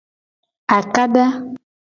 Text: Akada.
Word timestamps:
Akada. 0.77 1.23